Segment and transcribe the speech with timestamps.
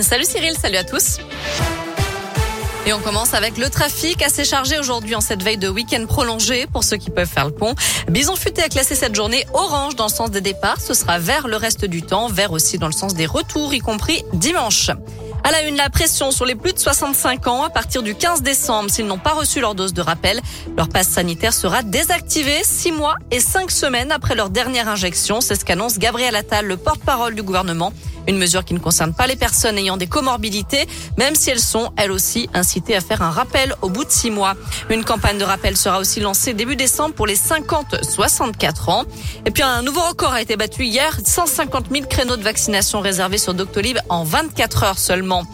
[0.00, 1.18] Salut Cyril, salut à tous.
[2.86, 6.68] Et on commence avec le trafic assez chargé aujourd'hui en cette veille de week-end prolongé
[6.72, 7.74] pour ceux qui peuvent faire le pont.
[8.08, 10.80] Bison Futé a classé cette journée orange dans le sens des départs.
[10.80, 13.80] Ce sera vert le reste du temps, vert aussi dans le sens des retours, y
[13.80, 14.90] compris dimanche.
[15.42, 18.42] À la une, la pression sur les plus de 65 ans à partir du 15
[18.42, 18.90] décembre.
[18.90, 20.40] S'ils n'ont pas reçu leur dose de rappel,
[20.76, 25.40] leur passe sanitaire sera désactivé six mois et cinq semaines après leur dernière injection.
[25.40, 27.92] C'est ce qu'annonce Gabriel Attal, le porte-parole du gouvernement.
[28.28, 30.86] Une mesure qui ne concerne pas les personnes ayant des comorbidités,
[31.16, 34.30] même si elles sont, elles aussi, incitées à faire un rappel au bout de six
[34.30, 34.54] mois.
[34.90, 39.04] Une campagne de rappel sera aussi lancée début décembre pour les 50-64 ans.
[39.46, 43.38] Et puis un nouveau record a été battu hier, 150 000 créneaux de vaccination réservés
[43.38, 45.44] sur Doctolib en 24 heures seulement.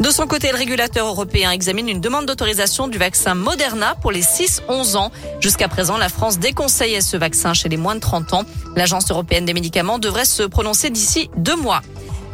[0.00, 4.22] De son côté, le régulateur européen examine une demande d'autorisation du vaccin Moderna pour les
[4.22, 5.12] 6-11 ans.
[5.40, 8.42] Jusqu'à présent, la France déconseillait ce vaccin chez les moins de 30 ans.
[8.74, 11.80] L'Agence européenne des médicaments devrait se prononcer d'ici deux mois.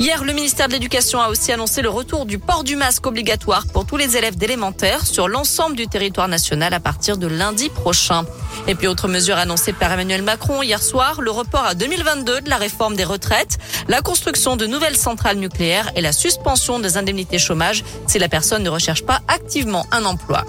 [0.01, 3.67] Hier, le ministère de l'Éducation a aussi annoncé le retour du port du masque obligatoire
[3.67, 8.25] pour tous les élèves d'élémentaire sur l'ensemble du territoire national à partir de lundi prochain.
[8.67, 12.49] Et puis autre mesure annoncée par Emmanuel Macron hier soir, le report à 2022 de
[12.49, 17.39] la réforme des retraites, la construction de nouvelles centrales nucléaires et la suspension des indemnités
[17.39, 20.47] chômage si la personne ne recherche pas activement un emploi.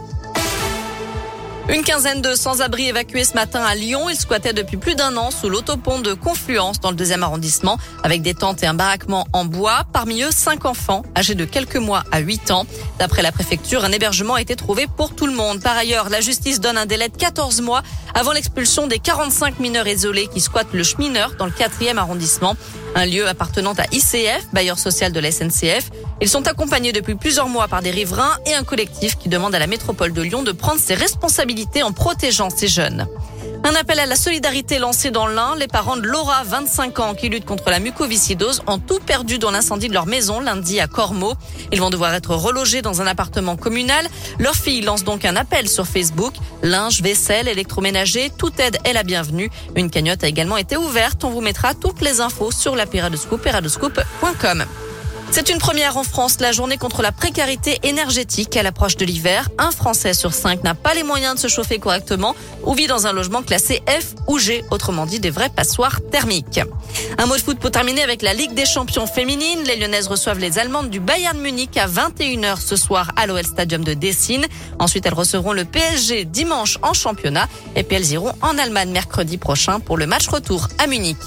[1.73, 4.09] Une quinzaine de sans-abri évacués ce matin à Lyon.
[4.09, 8.21] Ils squattaient depuis plus d'un an sous l'autopont de Confluence dans le deuxième arrondissement avec
[8.21, 9.83] des tentes et un baraquement en bois.
[9.93, 12.65] Parmi eux, cinq enfants âgés de quelques mois à huit ans.
[12.99, 15.61] D'après la préfecture, un hébergement a été trouvé pour tout le monde.
[15.61, 17.83] Par ailleurs, la justice donne un délai de 14 mois
[18.13, 22.57] avant l'expulsion des 45 mineurs isolés qui squattent le chemineur dans le quatrième arrondissement
[22.95, 25.89] un lieu appartenant à ICF, bailleur social de la SNCF.
[26.21, 29.59] Ils sont accompagnés depuis plusieurs mois par des riverains et un collectif qui demande à
[29.59, 33.07] la métropole de Lyon de prendre ses responsabilités en protégeant ces jeunes.
[33.63, 35.55] Un appel à la solidarité lancé dans l'Ain.
[35.55, 39.51] Les parents de Laura, 25 ans, qui lutte contre la mucoviscidose, ont tout perdu dans
[39.51, 41.33] l'incendie de leur maison lundi à Cormeaux.
[41.71, 44.07] Ils vont devoir être relogés dans un appartement communal.
[44.39, 46.33] Leur fille lance donc un appel sur Facebook.
[46.63, 49.49] Linge, vaisselle, électroménager, toute aide est la bienvenue.
[49.75, 51.23] Une cagnotte a également été ouverte.
[51.23, 54.01] On vous mettra toutes les infos sur la Scoop,
[55.31, 59.49] c'est une première en France, la journée contre la précarité énergétique à l'approche de l'hiver.
[59.57, 63.07] Un Français sur cinq n'a pas les moyens de se chauffer correctement ou vit dans
[63.07, 66.59] un logement classé F ou G, autrement dit des vrais passoires thermiques.
[67.17, 69.63] Un mot de foot pour terminer avec la Ligue des champions féminines.
[69.65, 73.83] Les Lyonnaises reçoivent les Allemandes du Bayern Munich à 21h ce soir à l'OL Stadium
[73.83, 74.45] de Dessine.
[74.79, 79.37] Ensuite, elles recevront le PSG dimanche en championnat et puis elles iront en Allemagne mercredi
[79.37, 81.17] prochain pour le match retour à Munich.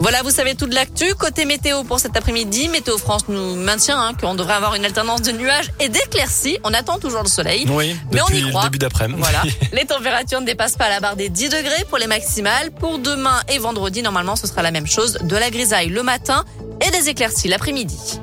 [0.00, 1.14] Voilà, vous savez tout de l'actu.
[1.14, 5.20] Côté météo pour cet après-midi, Météo France nous maintient hein, qu'on devrait avoir une alternance
[5.20, 6.56] de nuages et d'éclaircies.
[6.64, 7.66] On attend toujours le soleil.
[7.68, 8.62] Oui, mais on y croit.
[8.64, 9.20] début d'après-midi.
[9.20, 9.42] Voilà.
[9.74, 12.70] Les températures ne dépassent pas la barre des 10 degrés pour les maximales.
[12.70, 15.18] Pour demain et vendredi, normalement, ce sera la même chose.
[15.22, 16.46] De la grisaille le matin
[16.80, 18.20] et des éclaircies l'après-midi.